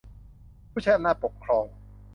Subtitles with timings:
[0.71, 1.65] ผู้ใช้อำนาจปกครอง